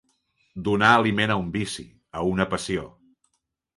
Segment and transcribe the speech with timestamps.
[0.67, 1.87] Donar aliment a un vici,
[2.21, 2.87] a una passió.